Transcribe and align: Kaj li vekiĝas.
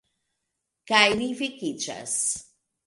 Kaj 0.93 1.03
li 1.21 1.29
vekiĝas. 1.43 2.21